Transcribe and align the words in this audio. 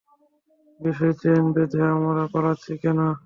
বিয়ের 0.79 1.13
চেইন 1.21 1.45
বেঁধে 1.55 1.81
আমরা 1.95 2.23
পালাচ্ছি 2.33 2.73
কেন? 2.83 2.99